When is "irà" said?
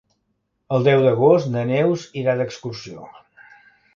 2.21-2.37